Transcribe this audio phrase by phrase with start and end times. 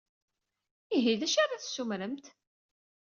[0.95, 2.25] Ihi, d acu ara d-tessumremt?